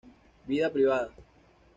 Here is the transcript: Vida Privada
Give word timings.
Vida 0.47 0.67
Privada 0.73 1.13